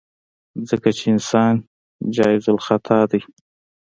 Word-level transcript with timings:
ځکه 0.69 0.89
چې 0.97 1.03
انسان 1.15 1.53
جايزالخطا 2.15 2.99
ديه. 3.09 3.23